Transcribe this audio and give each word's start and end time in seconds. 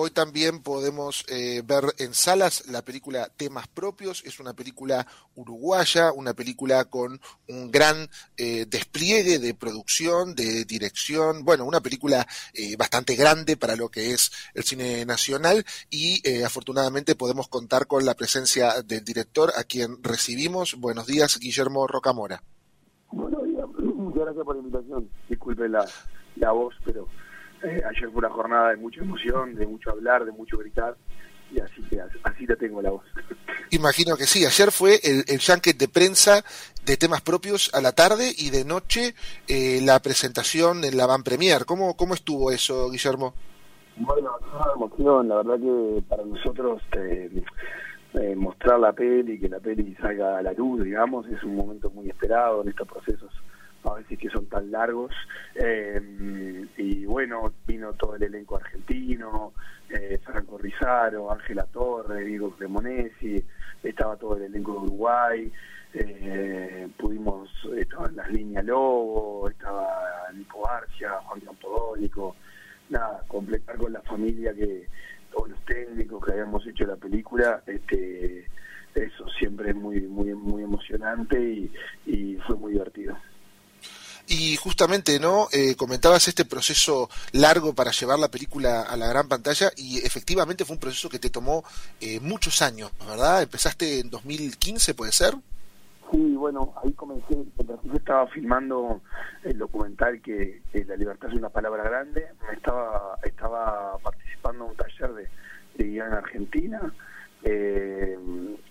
hoy 0.00 0.10
también 0.10 0.62
podemos 0.62 1.24
eh, 1.28 1.62
ver 1.64 1.84
en 1.98 2.14
salas 2.14 2.66
la 2.68 2.82
película 2.82 3.28
Temas 3.36 3.68
Propios. 3.68 4.22
Es 4.24 4.40
una 4.40 4.54
película 4.54 5.06
uruguaya, 5.34 6.12
una 6.12 6.32
película 6.32 6.86
con 6.86 7.20
un 7.48 7.70
gran 7.70 8.08
eh, 8.36 8.64
despliegue 8.66 9.38
de 9.38 9.54
producción, 9.54 10.34
de 10.34 10.64
dirección. 10.64 11.44
Bueno, 11.44 11.66
una 11.66 11.80
película 11.80 12.26
eh, 12.54 12.76
bastante 12.76 13.14
grande 13.14 13.56
para 13.56 13.76
lo 13.76 13.90
que 13.90 14.12
es 14.12 14.32
el 14.54 14.64
cine 14.64 15.04
nacional 15.04 15.64
y 15.90 16.22
afortunadamente 16.42 17.14
podemos 17.14 17.48
contar 17.48 17.86
con 17.86 18.04
la 18.04 18.14
presencia 18.14 18.82
del 18.82 19.04
director 19.04 19.52
a 19.56 19.64
quien 19.64 20.02
recibimos. 20.02 20.76
Buenos 20.78 21.06
días, 21.06 21.38
Guillermo 21.38 21.86
Rocamora. 21.86 22.42
Buenos 23.10 23.44
días, 23.44 23.66
muchas 23.78 24.22
gracias 24.22 24.44
por 24.44 24.56
la 24.56 24.62
invitación. 24.62 25.10
Disculpe 25.28 25.68
la, 25.68 25.86
la 26.36 26.52
voz, 26.52 26.74
pero 26.84 27.06
eh, 27.62 27.82
ayer 27.88 28.10
fue 28.10 28.18
una 28.18 28.30
jornada 28.30 28.70
de 28.70 28.76
mucha 28.76 29.00
emoción, 29.00 29.54
de 29.54 29.66
mucho 29.66 29.90
hablar, 29.90 30.24
de 30.24 30.32
mucho 30.32 30.56
gritar, 30.58 30.96
y 31.52 31.60
así 31.60 31.82
que 31.90 32.00
así 32.22 32.46
la 32.46 32.56
tengo 32.56 32.80
la 32.80 32.90
voz. 32.90 33.04
Imagino 33.70 34.16
que 34.16 34.24
sí. 34.24 34.44
Ayer 34.44 34.70
fue 34.70 34.98
el, 35.02 35.24
el 35.28 35.78
de 35.78 35.88
prensa 35.88 36.44
de 36.84 36.96
temas 36.96 37.20
propios 37.20 37.70
a 37.74 37.80
la 37.80 37.92
tarde 37.92 38.32
y 38.36 38.50
de 38.50 38.64
noche 38.64 39.14
eh, 39.46 39.80
la 39.82 40.00
presentación 40.00 40.84
en 40.84 40.96
la 40.96 41.06
Van 41.06 41.22
Premier. 41.22 41.64
¿Cómo, 41.66 41.96
¿Cómo 41.96 42.14
estuvo 42.14 42.50
eso, 42.50 42.90
Guillermo? 42.90 43.34
Bueno, 43.96 44.30
una 44.54 44.72
emoción. 44.74 45.28
La 45.28 45.36
verdad 45.36 45.58
que 45.58 46.02
para 46.08 46.24
nosotros 46.24 46.82
eh, 46.92 48.34
mostrar 48.36 48.80
la 48.80 48.92
peli, 48.92 49.38
que 49.38 49.48
la 49.48 49.60
peli 49.60 49.94
salga 50.00 50.38
a 50.38 50.42
la 50.42 50.52
luz, 50.52 50.82
digamos, 50.82 51.26
es 51.28 51.42
un 51.44 51.56
momento 51.56 51.90
muy 51.90 52.08
esperado 52.08 52.62
en 52.62 52.70
estos 52.70 52.88
procesos 52.88 53.30
a 53.84 53.94
veces 53.94 54.18
que 54.18 54.28
son 54.28 54.46
tan 54.46 54.70
largos. 54.70 55.12
Eh, 55.54 56.66
y 56.76 57.04
bueno, 57.06 57.52
vino 57.66 57.92
todo 57.94 58.16
el 58.16 58.24
elenco 58.24 58.56
argentino, 58.56 59.52
eh, 59.88 60.18
Franco 60.22 60.58
Rizaro, 60.58 61.32
Ángela 61.32 61.64
Torre, 61.64 62.24
Diego 62.24 62.50
Cremonesi, 62.56 63.42
estaba 63.82 64.16
todo 64.16 64.36
el 64.36 64.44
elenco 64.44 64.72
de 64.72 64.78
Uruguay, 64.78 65.52
eh, 65.94 66.88
pudimos, 66.98 67.48
estaban 67.76 68.14
las 68.16 68.30
líneas 68.30 68.64
Lobo, 68.64 69.48
estaba 69.48 69.88
Nico 70.34 70.62
Garcia, 70.62 71.12
Juan 71.24 71.40
Campodónico, 71.40 72.36
nada, 72.90 73.24
completar 73.26 73.76
con 73.76 73.92
la 73.92 74.02
familia 74.02 74.54
que 74.54 74.86
todos 75.32 75.50
los 75.50 75.64
técnicos 75.64 76.24
que 76.24 76.32
habíamos 76.32 76.66
hecho 76.66 76.86
la 76.86 76.96
película, 76.96 77.62
este 77.66 78.46
eso 78.92 79.28
siempre 79.38 79.70
es 79.70 79.76
muy 79.76 80.00
muy 80.00 80.34
muy 80.34 80.64
emocionante 80.64 81.70
y 82.06 82.36
fue 82.46 82.56
muy 82.56 82.72
divertido. 82.72 83.16
Y 84.32 84.54
justamente, 84.54 85.18
¿no? 85.18 85.48
Eh, 85.52 85.74
comentabas 85.74 86.28
este 86.28 86.44
proceso 86.44 87.10
largo 87.32 87.74
para 87.74 87.90
llevar 87.90 88.16
la 88.16 88.30
película 88.30 88.82
a 88.82 88.96
la 88.96 89.08
gran 89.08 89.26
pantalla 89.26 89.72
y 89.76 89.98
efectivamente 90.06 90.64
fue 90.64 90.74
un 90.74 90.80
proceso 90.80 91.08
que 91.08 91.18
te 91.18 91.30
tomó 91.30 91.64
eh, 92.00 92.20
muchos 92.20 92.62
años, 92.62 92.92
¿verdad? 93.08 93.42
Empezaste 93.42 93.98
en 93.98 94.08
2015, 94.08 94.94
¿puede 94.94 95.10
ser? 95.10 95.34
Sí, 96.12 96.36
bueno, 96.36 96.72
ahí 96.80 96.92
comencé, 96.92 97.44
yo 97.82 97.92
estaba 97.92 98.28
filmando 98.28 99.00
el 99.42 99.58
documental 99.58 100.22
que, 100.22 100.62
La 100.86 100.94
libertad 100.94 101.28
es 101.28 101.34
una 101.34 101.48
palabra 101.48 101.82
grande, 101.82 102.28
me 102.46 102.54
estaba, 102.54 103.18
estaba 103.24 103.98
participando 103.98 104.64
en 104.64 104.70
un 104.70 104.76
taller 104.76 105.12
de, 105.12 105.28
de 105.74 105.96
en 105.96 106.02
Argentina, 106.02 106.94
eh, 107.42 108.16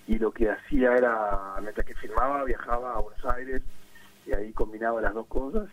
y 0.08 0.20
lo 0.20 0.32
que 0.32 0.52
hacía 0.52 0.96
era, 0.96 1.56
mientras 1.62 1.86
que 1.86 1.96
filmaba, 1.96 2.46
viajaba 2.46 2.94
a 2.96 3.02
Buenos 3.02 3.26
Aires, 3.26 3.62
y 4.30 4.33
ahí 4.33 4.52
combinaba 4.53 5.02
las 5.02 5.13
dos 5.13 5.27
cosas 5.27 5.67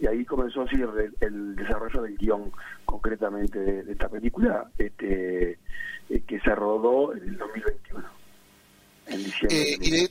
y 0.00 0.06
ahí 0.06 0.24
comenzó 0.24 0.62
así 0.62 0.76
el, 1.20 1.54
desarrollo 1.54 2.02
del 2.02 2.16
guion 2.16 2.50
concretamente 2.84 3.58
de, 3.58 3.92
esta 3.92 4.08
película 4.08 4.68
este 4.78 5.58
eh, 6.08 6.22
que 6.26 6.40
se 6.40 6.54
rodó 6.54 7.14
en 7.14 7.22
el 7.28 7.38
2021 7.38 8.04
en 9.06 9.24
diciembre 9.24 9.76
eh, 9.80 10.08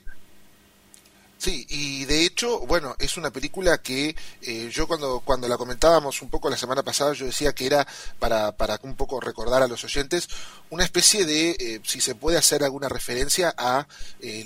Sí, 1.38 1.66
y 1.70 2.03
de 2.03 2.25
hecho, 2.25 2.59
bueno, 2.67 2.98
es 2.99 3.15
una 3.15 3.32
película 3.32 3.77
que 3.77 4.14
eh, 4.42 4.70
yo 4.70 4.89
cuando, 4.89 5.21
cuando 5.21 5.48
la 5.48 5.55
comentábamos 5.55 6.21
un 6.21 6.30
poco 6.30 6.49
la 6.49 6.58
semana 6.58 6.83
pasada, 6.83 7.14
yo 7.14 7.27
decía 7.27 7.54
que 7.54 7.65
era, 7.65 7.88
para, 8.20 8.52
para 8.58 8.77
un 8.83 8.98
poco 8.98 9.21
recordar 9.21 9.64
a 9.64 9.70
los 9.70 9.82
oyentes, 9.86 10.27
una 10.70 10.83
especie 10.83 11.26
de, 11.26 11.80
si 11.86 12.02
se 12.02 12.15
puede 12.15 12.38
hacer 12.38 12.61
alguna 12.61 12.89
referencia 12.89 13.54
a 13.58 13.88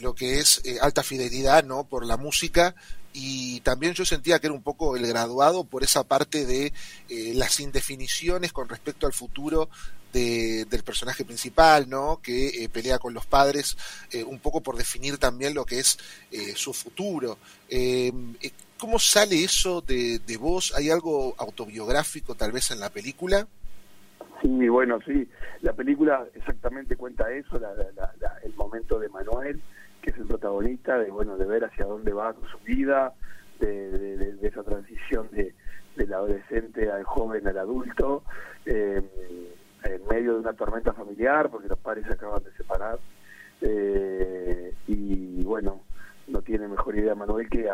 lo 0.01 0.13
que 0.13 0.37
es 0.37 0.61
alta 0.81 1.01
fidelidad, 1.01 1.63
¿no? 1.63 1.83
Por 1.83 2.05
la 2.05 2.15
música 2.15 2.75
y 3.13 3.61
también 3.61 3.93
yo 3.93 4.05
sentía 4.05 4.39
que 4.39 4.47
era 4.47 4.55
un 4.55 4.63
poco 4.63 4.97
el 4.97 5.05
graduado 5.07 5.63
por 5.63 5.83
esa 5.83 6.03
parte 6.03 6.45
de 6.45 6.73
eh, 7.09 7.33
las 7.35 7.59
indefiniciones 7.59 8.51
con 8.51 8.67
respecto 8.67 9.05
al 9.05 9.13
futuro 9.13 9.69
de, 10.11 10.65
del 10.65 10.83
personaje 10.83 11.23
principal, 11.23 11.89
¿no? 11.89 12.19
Que 12.21 12.63
eh, 12.63 12.69
pelea 12.69 12.99
con 12.99 13.13
los 13.13 13.25
padres, 13.25 13.77
eh, 14.11 14.23
un 14.23 14.39
poco 14.39 14.61
por 14.61 14.77
definir 14.77 15.17
también 15.17 15.53
lo 15.53 15.65
que 15.65 15.79
es 15.79 15.97
su 16.55 16.73
futuro. 16.73 17.37
¿Cómo 18.77 18.99
sale 18.99 19.43
eso 19.43 19.81
de, 19.81 20.19
de 20.19 20.37
vos? 20.37 20.73
¿Hay 20.75 20.89
algo 20.89 21.35
autobiográfico 21.37 22.35
tal 22.35 22.51
vez 22.51 22.71
en 22.71 22.79
la 22.79 22.89
película? 22.89 23.47
Sí, 24.41 24.67
bueno, 24.67 24.99
sí. 25.05 25.27
La 25.61 25.71
película 25.73 26.25
exactamente 26.35 26.97
cuenta 26.97 27.31
eso, 27.31 27.59
el 28.43 28.53
momento 28.55 28.99
de 28.99 29.07
Manuel 29.07 29.61
que 30.03 30.11
es 30.11 30.17
el 30.17 30.27
protagonista, 30.27 30.99
de 30.99 31.09
bueno 31.09 31.37
de 31.37 31.45
ver 31.45 31.63
hacia 31.63 31.85
dónde 31.85 32.11
va 32.11 32.33
con 32.33 32.47
su 32.49 32.59
vida, 32.59 33.13
de, 33.59 34.37
esa 34.41 34.61
transición 34.61 35.29
de, 35.31 35.55
del 35.95 36.13
adolescente 36.13 36.91
al 36.91 37.05
joven 37.05 37.47
al 37.47 37.57
adulto, 37.57 38.23
eh, 38.65 39.01
en 39.85 40.07
medio 40.07 40.33
de 40.33 40.39
una 40.39 40.53
tormenta 40.53 40.91
familiar, 40.91 41.49
porque 41.49 41.69
los 41.69 41.79
padres 41.79 42.05
se 42.05 42.13
acaban 42.13 42.43
de 42.43 42.51
separar, 42.51 42.99
eh, 43.61 44.73
y 44.87 45.43
bueno, 45.45 45.81
no 46.27 46.41
tiene 46.41 46.67
mejor 46.67 46.97
idea 46.97 47.15
Manuel 47.15 47.49
que, 47.49 47.69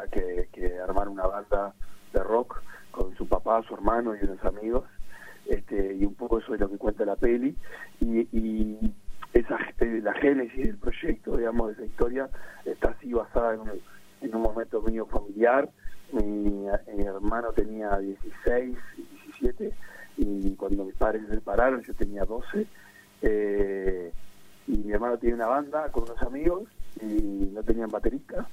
que, 0.51 0.79
armar 0.79 1.09
una 1.09 1.25
banda 1.25 1.73
de 2.13 2.23
rock 2.23 2.62
con 2.91 3.16
su 3.16 3.28
papá, 3.28 3.63
su 3.68 3.73
hermano 3.73 4.16
y 4.16 4.23
unos 4.23 4.44
amigos, 4.45 4.85
este, 5.47 5.95
y 5.95 6.06
un 6.06 6.13
poco 6.13 6.38
eso 6.38 6.53
es 6.53 6.59
lo 6.59 6.69
que 6.69 6.78
cuenta 6.78 7.06
la 7.06 7.16
peli, 7.16 7.56
y, 8.01 8.94
esa 9.34 9.57
la 9.79 10.13
génesis 10.13 10.67
del 10.67 10.78
proyecto, 10.78 11.38
digamos, 11.38 11.67
de 11.67 11.73
esa 11.73 11.85
historia, 11.85 12.29
está 12.66 12.90
así 12.90 13.13
basada 13.13 13.53
en 13.53 13.62
un, 13.62 13.72
en 14.22 14.35
un 14.35 14.41
momento 14.41 14.81
mío 14.81 15.06
familiar. 15.06 15.69
Mi, 16.12 16.67
hermano 17.06 17.51
tenía 17.53 17.97
16, 17.97 18.78
17, 19.39 19.73
y 20.18 20.56
cuando 20.56 20.85
mis 20.85 20.95
padres 20.95 21.23
se 21.28 21.35
separaron 21.35 21.81
yo 21.84 21.94
tenía 21.94 22.25
12. 22.25 22.66
Eh, 23.22 24.12
y 24.68 24.78
mi 24.78 24.91
hermano 24.91 25.18
tiene 25.18 25.35
una 25.35 25.47
banda 25.47 25.89
con 25.91 26.03
unos 26.03 26.22
amigos 26.22 26.63
y 27.01 27.51
no 27.53 27.63
tenían 27.63 27.89
baterista 27.89 28.47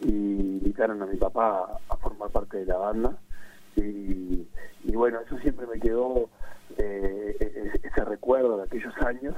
y 0.00 0.08
invitaron 0.08 1.02
a 1.02 1.06
mi 1.06 1.16
papá 1.16 1.78
a, 1.88 1.96
formar 1.96 2.30
parte 2.30 2.58
de 2.58 2.66
la 2.66 2.76
banda 2.76 3.16
y, 3.76 4.46
y 4.84 4.92
bueno 4.92 5.20
eso 5.20 5.38
siempre 5.38 5.66
me 5.66 5.78
quedó 5.78 6.28
eh, 6.76 7.36
e, 7.38 7.44
e, 7.44 7.80
ese 7.82 8.04
recuerdo 8.04 8.56
de 8.58 8.64
aquellos 8.64 8.96
años 8.98 9.34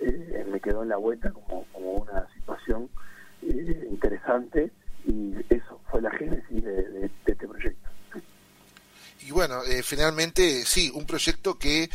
eh, 0.00 0.46
me 0.50 0.60
quedó 0.60 0.82
en 0.82 0.88
la 0.88 0.96
vuelta 0.96 1.30
como, 1.30 1.64
como 1.72 1.92
una 1.92 2.26
situación 2.34 2.88
eh, 3.42 3.88
interesante 3.90 4.70
y 5.04 5.34
eso 5.50 5.80
fue 5.90 6.00
la 6.00 6.10
génesis 6.12 6.64
de, 6.64 7.10
este 7.26 7.46
proyecto. 7.46 7.88
Y 9.20 9.32
bueno, 9.32 9.62
eh, 9.64 9.82
finalmente 9.82 10.64
sí, 10.64 10.90
un 10.94 11.04
proyecto 11.04 11.58
que, 11.58 11.90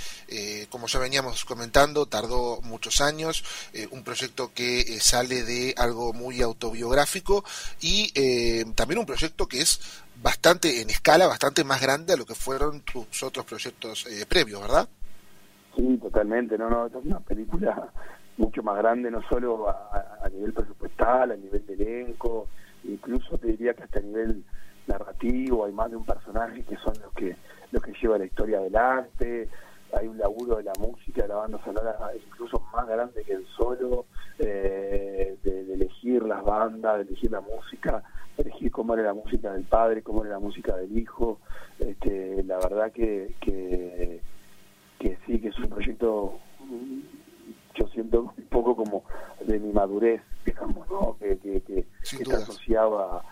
como 0.69 0.87
ya 0.87 0.99
veníamos 0.99 1.43
comentando, 1.43 2.05
tardó 2.05 2.61
muchos 2.61 3.01
años, 3.01 3.43
un 3.89 4.03
proyecto 4.03 4.53
que 4.53 4.99
sale 5.01 5.43
de 5.43 5.73
algo 5.75 6.13
muy 6.13 6.41
autobiográfico 6.43 7.43
y 7.81 8.13
también 8.75 8.99
un 8.99 9.07
proyecto 9.07 9.47
que 9.47 9.61
es 9.61 9.79
bastante 10.21 10.81
en 10.81 10.91
escala, 10.91 11.25
bastante 11.25 11.63
más 11.63 11.81
grande 11.81 12.13
a 12.13 12.17
lo 12.17 12.25
que 12.25 12.35
fueron 12.35 12.81
tus 12.81 13.23
otros 13.23 13.45
proyectos 13.45 14.05
previos, 14.29 14.61
¿verdad? 14.61 14.87
Sí, 15.75 15.97
totalmente. 15.97 16.57
No, 16.57 16.69
no, 16.69 16.85
es 16.87 16.93
una 16.95 17.19
película 17.19 17.89
mucho 18.37 18.63
más 18.63 18.77
grande, 18.77 19.11
no 19.11 19.21
solo 19.29 19.69
a, 19.69 20.29
nivel 20.31 20.53
presupuestal, 20.53 21.31
a 21.31 21.35
nivel 21.35 21.65
de 21.65 21.73
elenco, 21.73 22.47
incluso 22.83 23.37
te 23.37 23.47
diría 23.47 23.73
que 23.73 23.83
hasta 23.83 23.99
a 23.99 24.01
nivel 24.01 24.43
narrativo 24.87 25.65
hay 25.65 25.71
más 25.71 25.89
de 25.89 25.97
un 25.97 26.05
personaje 26.05 26.63
que 26.63 26.75
son 26.77 26.93
los 27.01 27.11
que 27.13 27.35
los 27.71 27.81
que 27.81 27.93
lleva 27.93 28.17
la 28.17 28.25
historia 28.25 28.59
adelante. 28.59 29.49
Hay 29.93 30.07
un 30.07 30.17
laburo 30.17 30.57
de 30.57 30.63
la 30.63 30.73
música, 30.79 31.21
de 31.21 31.27
la 31.29 31.35
banda 31.35 31.63
sonora 31.63 31.97
incluso 32.15 32.59
más 32.73 32.87
grande 32.87 33.23
que 33.23 33.33
el 33.33 33.45
solo, 33.47 34.05
eh, 34.39 35.37
de, 35.43 35.73
elegir 35.73 36.23
las 36.23 36.43
bandas, 36.43 36.97
de 36.97 37.03
elegir 37.03 37.31
la 37.31 37.41
música, 37.41 38.03
de 38.35 38.43
elegir 38.43 38.71
cómo 38.71 38.93
era 38.93 39.03
la 39.03 39.13
música 39.13 39.53
del 39.53 39.63
padre, 39.63 40.01
cómo 40.01 40.23
era 40.23 40.33
la 40.33 40.39
música 40.39 40.75
del 40.75 40.97
hijo. 40.97 41.39
Este, 41.79 42.43
la 42.43 42.57
verdad 42.57 42.91
que 42.91 43.35
que 45.39 45.51
sí, 45.51 45.55
que 45.55 45.63
es 45.63 45.65
un 45.65 45.69
proyecto, 45.69 46.39
yo 47.75 47.87
siento 47.87 48.33
un 48.37 48.45
poco 48.45 48.75
como 48.75 49.03
de 49.45 49.59
mi 49.59 49.71
madurez, 49.71 50.21
digamos, 50.45 50.89
¿no? 50.89 51.17
que, 51.19 51.37
que, 51.37 51.85
está 52.19 52.37
asociado 52.37 52.99
a, 52.99 53.23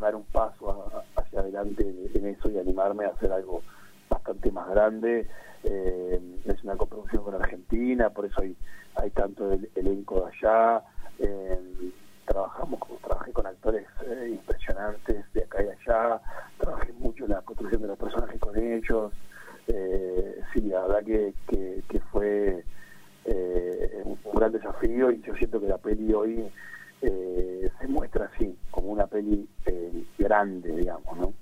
dar 0.00 0.16
un 0.16 0.24
paso 0.24 0.90
hacia 1.16 1.40
adelante 1.40 1.84
en 2.14 2.26
eso 2.26 2.50
y 2.50 2.58
animarme 2.58 3.04
a 3.04 3.08
hacer 3.08 3.30
algo 3.30 3.62
bastante 4.08 4.50
más 4.50 4.68
grande, 4.70 5.28
eh, 5.64 6.20
es 6.46 6.64
una 6.64 6.76
coproducción 6.76 7.22
con 7.22 7.34
Argentina, 7.34 8.10
por 8.10 8.24
eso 8.24 8.40
hay, 8.40 8.56
hay 8.96 9.10
tanto 9.10 9.52
el 9.52 9.70
elenco 9.74 10.20
de 10.20 10.32
allá, 10.32 10.82
eh, 11.18 11.92
trabajamos, 12.26 12.80
trabajé 13.02 13.32
con 13.32 13.46
actores 13.46 13.86
eh, 14.06 14.30
impresionantes 14.30 15.30
de 15.34 15.44
acá 15.44 15.62
y 15.62 15.68
allá, 15.68 16.20
trabajé 16.58 16.92
mucho 16.94 17.24
en 17.24 17.30
la 17.30 17.42
construcción 17.42 17.82
de 17.82 17.88
los 17.88 17.98
personajes 17.98 18.40
con 18.40 18.56
ellos, 18.56 19.12
sí, 20.52 20.60
la 20.62 20.82
verdad 20.86 21.04
que, 21.04 21.34
que, 21.88 22.00
fue 22.10 22.64
un, 24.04 24.18
un, 24.24 24.34
gran 24.34 24.52
desafío 24.52 25.10
y 25.10 25.20
yo 25.22 25.34
siento 25.36 25.60
que 25.60 25.68
la 25.68 25.78
peli 25.78 26.12
hoy 26.12 26.50
se 27.00 27.88
muestra 27.88 28.30
así, 28.34 28.56
como 28.70 28.88
una 28.88 29.06
peli 29.06 29.48
grande, 30.18 30.74
digamos, 30.76 31.18
¿no? 31.18 31.32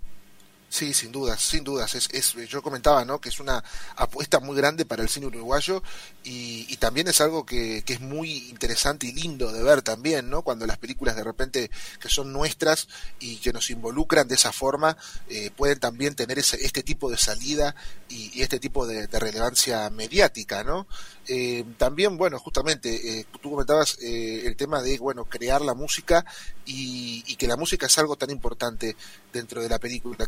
Sí, 0.71 0.95
sin 0.95 1.11
dudas, 1.11 1.43
sin 1.43 1.65
dudas. 1.65 1.97
Es, 1.97 2.09
es, 2.13 2.33
yo 2.49 2.63
comentaba, 2.63 3.05
¿no? 3.05 3.21
Que 3.21 3.29
es 3.29 3.41
una 3.41 3.63
apuesta 3.97 4.39
muy 4.39 4.57
grande 4.57 4.85
para 4.85 5.03
el 5.03 5.09
cine 5.09 5.27
uruguayo 5.27 5.83
y, 6.23 6.65
y 6.69 6.77
también 6.77 7.09
es 7.09 7.21
algo 7.21 7.45
que, 7.45 7.83
que, 7.85 7.95
es 7.95 8.01
muy 8.01 8.49
interesante 8.51 9.09
y 9.09 9.13
lindo 9.13 9.51
de 9.51 9.65
ver 9.65 9.83
también, 9.83 10.31
¿no? 10.31 10.43
Cuando 10.43 10.67
las 10.67 10.79
películas 10.79 11.17
de 11.17 11.25
repente 11.25 11.73
que 11.99 12.09
son 12.09 12.33
nuestras 12.33 12.87
y 13.19 13.39
que 13.39 13.53
nos 13.53 13.69
involucran 13.71 14.29
de 14.29 14.37
esa 14.37 14.53
forma 14.53 14.97
eh, 15.29 15.51
pueden 15.57 15.81
también 15.81 16.15
tener 16.15 16.39
ese, 16.39 16.65
este 16.65 16.85
tipo 16.85 17.11
de 17.11 17.17
salida 17.17 17.75
y, 18.11 18.43
este 18.43 18.59
tipo 18.59 18.87
de, 18.87 19.07
relevancia 19.07 19.89
mediática, 19.91 20.65
¿no? 20.65 20.87
Eh, 21.27 21.65
también, 21.79 22.17
bueno, 22.17 22.39
justamente 22.39 23.21
eh, 23.21 23.27
tú 23.41 23.51
comentabas 23.51 23.99
eh, 24.01 24.43
el 24.47 24.57
tema 24.57 24.83
de, 24.83 24.99
bueno, 24.99 25.25
crear 25.25 25.61
la 25.61 25.75
música 25.75 26.25
y, 26.65 27.23
y 27.27 27.37
que 27.37 27.47
la 27.47 27.57
música 27.57 27.87
es 27.87 27.99
algo 27.99 28.17
tan 28.17 28.31
importante 28.31 28.97
dentro 29.33 29.63
de 29.63 29.69
la 29.69 29.79
película. 29.79 30.27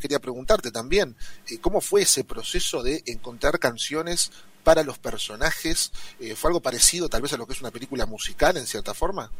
Quería 0.00 0.18
preguntarte 0.18 0.70
también, 0.70 1.14
eh, 1.50 1.58
¿cómo 1.60 1.80
fue 1.80 2.02
ese 2.02 2.24
proceso 2.24 2.82
de 2.82 3.02
encontrar 3.06 3.58
canciones 3.58 4.32
para 4.64 4.82
los 4.82 4.98
personajes? 4.98 5.92
Eh, 6.18 6.34
¿Fue 6.34 6.48
algo 6.48 6.60
parecido 6.60 7.08
tal 7.08 7.22
vez 7.22 7.32
a 7.32 7.36
lo 7.36 7.46
que 7.46 7.52
es 7.52 7.60
una 7.60 7.70
película 7.70 8.06
musical 8.06 8.56
en 8.56 8.66
cierta 8.66 8.94
forma? 8.94 9.30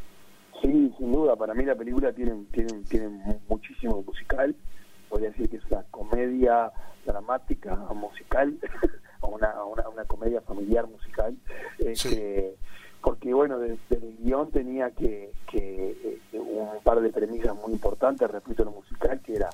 Sí, 0.62 0.94
sin 0.98 1.12
duda. 1.12 1.34
Para 1.36 1.54
mí 1.54 1.64
la 1.64 1.74
película 1.74 2.12
tiene, 2.12 2.44
tiene, 2.52 2.82
tiene 2.88 3.40
muchísimo 3.48 4.02
musical. 4.02 4.54
Podría 5.08 5.30
decir 5.30 5.48
que 5.48 5.56
es 5.56 5.64
una 5.70 5.82
comedia 5.90 6.70
dramática 7.04 7.76
musical, 7.94 8.56
o 9.20 9.28
una, 9.28 9.64
una, 9.64 9.88
una, 9.88 10.04
comedia 10.04 10.40
familiar 10.42 10.86
musical. 10.86 11.36
Este, 11.78 12.56
porque 13.02 13.34
bueno, 13.34 13.58
desde, 13.58 13.78
el 13.90 14.16
guion 14.18 14.50
tenía 14.50 14.90
que, 14.90 15.32
que 15.50 16.20
eh, 16.32 16.38
un 16.38 16.82
par 16.82 17.00
de 17.00 17.10
premisas 17.10 17.54
muy 17.54 17.72
importantes 17.72 18.30
respecto 18.30 18.62
a 18.62 18.66
lo 18.66 18.72
musical, 18.72 19.20
que 19.20 19.34
era 19.34 19.50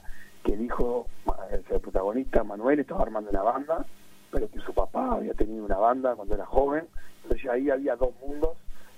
el 0.53 0.63
hijo, 0.63 1.07
el 1.51 1.81
protagonista 1.81 2.45
Manuel 2.45 2.81
estaba 2.81 3.03
armando 3.03 3.31
una 3.31 3.43
banda, 3.43 3.87
pero 4.31 4.51
que 4.51 4.61
su 4.61 4.73
papá 4.73 5.15
había 5.15 5.35
tenido 5.35 5.65
una 5.65 5.79
banda 5.79 6.15
cuando 6.15 6.35
era 6.35 6.47
joven, 6.47 6.87
entonces 7.23 7.51
ahí 7.51 7.71
había 7.71 7.97
dos 7.97 8.11
mundos 8.21 8.57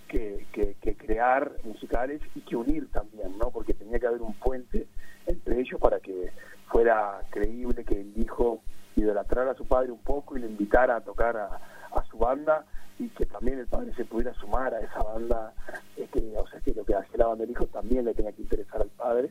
que, 0.09 0.47
que, 0.53 0.75
que 0.81 0.97
crear 0.97 1.53
musicales 1.65 2.21
y 2.35 2.41
que 2.41 2.57
unir 2.57 2.91
también, 2.91 3.39
¿no? 3.39 3.51
Porque 3.51 3.73
tenía 3.73 3.99
que 3.99 4.07
haber 4.07 4.23
un 4.23 4.35
puente 4.35 4.87
entre 5.27 5.61
ellos 5.61 5.81
para 5.81 6.01
que 6.01 6.33
fuera 6.67 7.21
creíble 7.31 7.85
que 7.85 8.01
el 8.01 8.13
hijo 8.19 8.61
idolatrara 8.97 9.53
a 9.53 9.55
su 9.55 9.67
padre 9.67 9.91
un 9.91 10.03
poco 10.03 10.37
y 10.37 10.41
le 10.41 10.49
invitara 10.49 10.97
a 10.97 11.01
tocar 11.01 11.37
a, 11.37 11.61
a 11.95 12.05
su 12.05 12.19
banda 12.19 12.65
y 12.99 13.09
que 13.09 13.27
también 13.27 13.59
el 13.59 13.67
padre 13.67 13.93
se 13.95 14.05
pudiera 14.05 14.35
sumar 14.35 14.75
a 14.75 14.81
esa 14.81 15.03
banda, 15.03 15.53
que, 15.97 16.35
o 16.37 16.47
sea, 16.47 16.61
que 16.61 16.75
lo 16.75 16.85
que 16.85 16.95
hacía 16.95 17.19
la 17.19 17.27
banda 17.27 17.43
del 17.43 17.51
hijo 17.51 17.67
también 17.67 18.05
le 18.05 18.15
tenía 18.15 18.33
que 18.33 18.43
interesar 18.43 18.83
al 18.83 18.91
padre. 18.91 19.31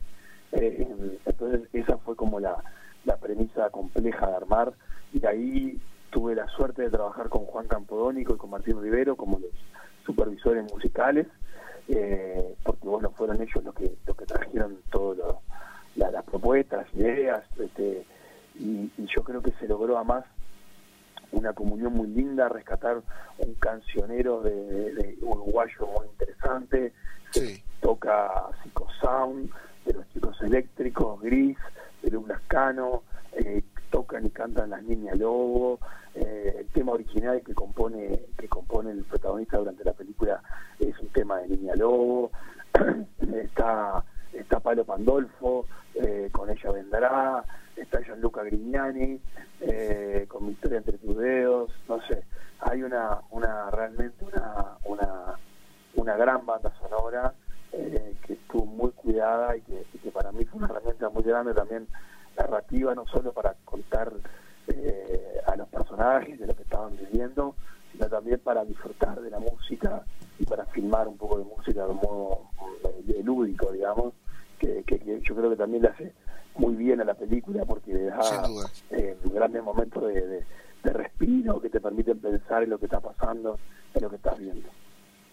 Eh, 0.54 1.18
entonces 1.26 1.70
esa 1.74 1.98
fue 1.98 2.16
como 2.16 2.40
la, 2.40 2.56
la 3.06 3.18
premisa 3.18 3.70
compleja 3.70 4.28
de 4.28 4.36
armar 4.36 4.74
y 5.14 5.26
ahí 5.26 5.82
tuve 6.12 6.36
la 6.36 6.48
suerte 6.50 6.84
de 6.84 6.90
trabajar 6.90 7.30
con 7.30 7.46
Juan 7.46 7.68
Campodónico 7.68 8.36
y 8.36 8.38
con 8.38 8.50
Martín 8.50 8.82
Rivero 8.82 9.16
como 9.16 9.40
los 9.40 9.52
supervisores 10.06 10.72
musicales, 10.72 11.28
eh, 11.88 12.56
porque 12.64 12.88
bueno, 12.88 13.12
fueron 13.12 13.42
ellos 13.42 13.64
los 13.64 13.74
que, 13.74 13.96
los 14.06 14.16
que 14.16 14.26
trajeron 14.26 14.78
todas 14.92 15.36
las 15.96 16.24
propuestas, 16.26 16.88
ideas, 16.94 17.44
este, 17.58 18.06
y, 18.56 18.92
y, 18.98 19.08
yo 19.08 19.24
creo 19.24 19.42
que 19.42 19.52
se 19.54 19.68
logró 19.68 19.98
a 19.98 20.04
más 20.04 20.26
una 21.32 21.54
comunión 21.54 21.94
muy 21.94 22.08
linda, 22.08 22.50
rescatar 22.50 23.02
un 23.38 23.54
cancionero 23.56 24.42
de, 24.42 24.94
de 24.94 25.18
uruguayo 25.22 25.88
muy 25.88 26.08
interesante, 26.08 26.94
sí. 27.32 27.64
toca 27.80 28.50
Psico 28.62 28.88
Sound, 29.00 29.50
de 29.86 29.94
los 29.94 30.08
chicos 30.10 30.40
eléctricos, 30.42 31.22
Gris, 31.22 31.58
de 32.02 32.10
Douglas 32.10 32.42
Cano, 32.48 33.04
eh, 33.34 33.64
tocan 33.90 34.26
y 34.26 34.30
cantan 34.30 34.72
las 34.72 34.84
niñas 34.84 35.18
lobo, 35.18 35.80
eh, 36.16 36.56
el 36.60 36.68
tema 36.68 36.94
original 36.94 37.42
que 37.46 37.54
compone, 37.54 38.22
que 38.38 38.48
compone 38.48 38.92
el 38.92 39.04
protagonista 39.04 39.58
durante 39.58 39.84
la 39.84 39.94
película 39.94 40.42
es 40.80 40.98
un 41.00 41.08
tema 41.10 41.40
de 41.40 41.50
niña 41.50 41.76
lobo, 41.76 42.32
está 43.34 44.04
está 44.34 44.60
Palo 44.60 44.86
Pandolfo, 44.86 45.66
eh, 45.96 46.30
con 46.32 46.50
ella 46.50 46.72
vendrá, 46.72 47.44
está 47.76 48.02
Gianluca 48.02 48.44
Grignani, 48.44 49.20
eh, 49.60 50.26
con 50.28 50.46
mi 50.46 50.52
historia 50.54 50.78
entre 50.78 50.98
tus 50.98 51.16
no 51.16 52.02
sé, 52.08 52.24
hay 52.60 52.84
una, 52.84 53.20
una 53.32 53.70
realmente 53.72 54.24
una, 54.24 54.78
una, 54.86 55.36
una 55.96 56.16
gran 56.16 56.46
banda 56.46 56.72
sonora 56.80 57.34
eh, 57.74 58.16
que 58.26 58.34
estuvo 58.34 58.66
muy 58.66 58.92
cuidada 58.92 59.56
y 59.58 59.62
que, 59.62 59.86
y 59.94 59.98
que, 60.00 60.12
para 60.12 60.32
mí 60.32 60.46
fue 60.46 60.60
una 60.60 60.68
herramienta 60.68 61.10
muy 61.10 61.24
grande 61.24 61.54
también 61.54 61.88
narrativa, 62.38 62.96
no 62.96 63.06
solo 63.08 63.34
para 63.34 63.56
contar 63.66 64.12
eh, 64.68 65.42
a 65.48 65.56
los 65.56 65.68
personajes 65.70 66.40
de 66.40 66.48
lo 66.48 66.56
que 66.56 66.64
estaban 66.64 66.96
viviendo, 66.98 67.56
sino 67.92 68.08
también 68.08 68.40
para 68.40 68.64
disfrutar 68.66 69.22
de 69.22 69.30
la 69.30 69.40
música 69.40 70.04
y 70.40 70.46
para 70.46 70.66
filmar 70.66 71.08
un 71.08 71.18
poco 71.18 71.38
de 71.38 71.46
música 71.46 71.86
de 71.86 71.94
modo 71.94 72.50
eh, 73.08 73.22
lúdico, 73.24 73.72
digamos, 73.72 74.14
que, 74.60 74.84
que, 74.84 75.00
que, 75.00 75.20
yo 75.22 75.36
creo 75.36 75.50
que 75.50 75.56
también 75.56 75.84
le 75.84 75.90
hace 75.90 76.14
muy 76.56 76.76
bien 76.76 77.02
a 77.02 77.06
la 77.06 77.14
película 77.14 77.66
porque 77.66 77.94
le 77.94 78.06
da 78.06 78.20
eh, 78.92 79.18
grandes 79.26 79.64
momentos 79.64 80.08
de, 80.08 80.28
de, 80.28 80.46
de, 80.84 80.94
respiro 80.94 81.62
que 81.62 81.70
te 81.70 81.80
permiten 81.80 82.20
pensar 82.20 82.64
en 82.64 82.70
lo 82.70 82.78
que 82.78 82.86
está 82.86 83.00
pasando, 83.00 83.58
en 83.94 84.02
lo 84.02 84.10
que 84.10 84.16
estás 84.18 84.38
viendo. 84.38 84.70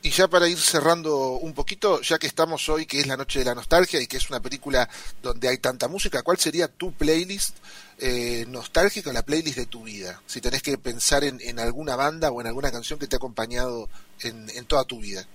Y 0.00 0.10
ya 0.10 0.28
para 0.28 0.48
ir 0.48 0.56
cerrando 0.56 1.32
un 1.32 1.54
poquito, 1.54 2.00
ya 2.02 2.18
que 2.18 2.28
estamos 2.28 2.68
hoy, 2.68 2.86
que 2.86 3.00
es 3.00 3.08
la 3.08 3.16
noche 3.16 3.40
de 3.40 3.44
la 3.44 3.54
nostalgia 3.56 4.00
y 4.00 4.06
que 4.06 4.18
es 4.18 4.30
una 4.30 4.40
película 4.40 4.88
donde 5.20 5.48
hay 5.48 5.58
tanta 5.58 5.88
música, 5.88 6.22
¿cuál 6.22 6.36
sería 6.36 6.68
tu 6.68 6.92
playlist 6.92 7.58
eh, 7.98 8.44
nostálgica, 8.48 9.12
la 9.12 9.22
playlist 9.22 9.58
de 9.58 9.66
tu 9.66 9.82
vida? 9.82 10.22
Si 10.26 10.40
tenés 10.40 10.62
que 10.62 10.78
pensar 10.78 11.24
en, 11.24 11.40
en 11.40 11.58
alguna 11.58 11.96
banda 11.96 12.30
o 12.30 12.40
en 12.40 12.46
alguna 12.46 12.70
canción 12.70 13.00
que 13.00 13.08
te 13.08 13.16
ha 13.16 13.18
acompañado 13.18 13.88
en, 14.22 14.46
en 14.56 14.64
toda 14.66 14.84
tu 14.84 15.00
vida. 15.00 15.26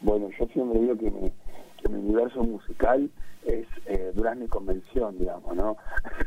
Bueno, 0.00 0.28
yo 0.38 0.46
siempre 0.48 0.80
digo 0.80 0.98
que 0.98 1.10
mi, 1.10 1.32
que 1.80 1.88
mi 1.88 1.98
universo 2.00 2.42
musical 2.42 3.08
es 3.46 3.66
eh, 3.86 4.10
Durazno 4.12 4.44
y 4.44 4.48
Convención, 4.48 5.16
digamos, 5.18 5.54
¿no? 5.54 5.76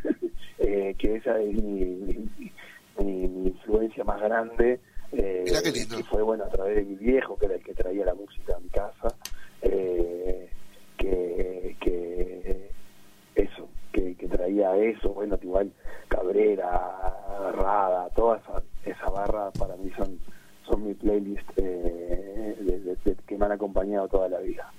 eh, 0.59 0.95
que 0.97 1.15
esa 1.17 1.37
es 1.41 1.53
mi, 1.53 2.29
mi 2.97 3.47
influencia 3.49 4.05
más 4.05 4.21
grande. 4.21 4.79
Eh, 5.11 5.45
que 5.73 6.03
fue 6.03 6.21
bueno 6.21 6.43
a 6.43 6.49
través 6.49 6.75
de 6.75 6.83
mi 6.83 6.95
viejo, 6.95 7.37
que 7.37 7.45
era 7.45 7.55
el 7.55 7.63
que 7.63 7.73
traía 7.73 8.05
la 8.05 8.13
música 8.13 8.55
a 8.55 8.59
mi 8.59 8.69
casa, 8.69 9.15
eh, 9.61 10.49
que, 10.97 11.77
que 11.79 12.69
eso, 13.35 13.69
que, 13.91 14.15
que, 14.15 14.27
traía 14.27 14.75
eso, 14.75 15.13
bueno, 15.13 15.37
igual 15.41 15.71
Cabrera, 16.07 16.69
Rada, 17.53 18.09
toda 18.15 18.37
esa, 18.37 18.63
esa 18.85 19.09
barra 19.09 19.51
para 19.51 19.75
mí 19.77 19.89
son 19.95 20.19
son 20.67 20.85
mi 20.85 20.93
playlist 20.93 21.49
eh, 21.57 22.55
de, 22.59 22.79
de, 22.79 22.97
de, 23.03 23.15
que 23.25 23.37
me 23.37 23.45
han 23.45 23.53
acompañado 23.53 24.07
toda 24.07 24.27
la 24.27 24.39
vida. 24.39 24.71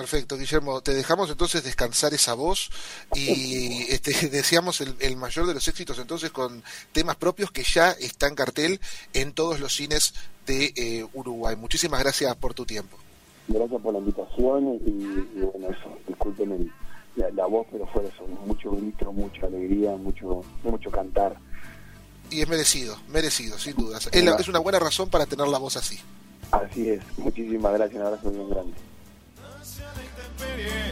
Perfecto, 0.00 0.38
Guillermo. 0.38 0.80
Te 0.80 0.94
dejamos 0.94 1.28
entonces 1.28 1.62
descansar 1.62 2.14
esa 2.14 2.32
voz 2.32 2.70
y 3.14 3.82
este, 3.90 4.28
deseamos 4.30 4.80
el, 4.80 4.96
el, 4.98 5.18
mayor 5.18 5.46
de 5.46 5.52
los 5.52 5.68
éxitos 5.68 5.98
entonces 5.98 6.30
con 6.30 6.62
temas 6.92 7.16
propios 7.16 7.50
que 7.50 7.62
ya 7.62 7.90
está 7.90 8.26
en 8.26 8.34
cartel 8.34 8.80
en 9.12 9.34
todos 9.34 9.60
los 9.60 9.74
cines 9.74 10.14
de 10.46 10.72
eh, 10.74 11.06
Uruguay. 11.12 11.54
Muchísimas 11.54 12.00
gracias 12.00 12.34
por 12.36 12.54
tu 12.54 12.64
tiempo. 12.64 12.96
Gracias 13.48 13.82
por 13.82 13.92
la 13.92 13.98
invitación 13.98 14.80
y, 14.86 15.38
y 15.38 15.42
bueno, 15.42 15.68
eso, 15.68 15.98
disculpen 16.08 16.52
el, 16.52 16.72
la, 17.16 17.28
la, 17.32 17.44
voz, 17.44 17.66
pero 17.70 17.86
fue 17.88 18.06
eso, 18.06 18.26
mucho 18.46 18.70
grito, 18.70 19.12
mucha 19.12 19.44
alegría, 19.44 19.96
mucho, 19.96 20.42
mucho 20.62 20.90
cantar. 20.90 21.36
Y 22.30 22.40
es 22.40 22.48
merecido, 22.48 22.96
merecido, 23.08 23.58
sin 23.58 23.76
dudas. 23.76 24.08
Es, 24.10 24.24
la, 24.24 24.36
es 24.36 24.48
una 24.48 24.60
buena 24.60 24.78
razón 24.78 25.10
para 25.10 25.26
tener 25.26 25.46
la 25.46 25.58
voz 25.58 25.76
así. 25.76 25.98
Así 26.52 26.88
es, 26.88 27.02
muchísimas 27.18 27.74
gracias, 27.74 28.00
un 28.00 28.06
abrazo 28.06 28.30
bien 28.30 28.48
grande. 28.48 28.89
experience. 30.42 30.89